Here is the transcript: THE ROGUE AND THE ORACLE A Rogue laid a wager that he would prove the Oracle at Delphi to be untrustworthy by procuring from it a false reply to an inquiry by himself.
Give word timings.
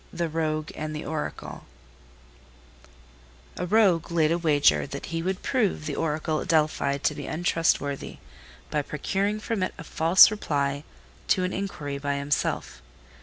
THE 0.11 0.29
ROGUE 0.29 0.71
AND 0.75 0.95
THE 0.95 1.05
ORACLE 1.05 1.63
A 3.57 3.67
Rogue 3.67 4.11
laid 4.11 4.31
a 4.31 4.37
wager 4.39 4.87
that 4.87 5.05
he 5.13 5.21
would 5.21 5.43
prove 5.43 5.85
the 5.85 5.95
Oracle 5.95 6.41
at 6.41 6.47
Delphi 6.47 6.97
to 6.97 7.13
be 7.13 7.27
untrustworthy 7.27 8.17
by 8.71 8.81
procuring 8.81 9.39
from 9.39 9.61
it 9.61 9.75
a 9.77 9.83
false 9.83 10.31
reply 10.31 10.83
to 11.27 11.43
an 11.43 11.53
inquiry 11.53 11.99
by 11.99 12.15
himself. 12.15 12.81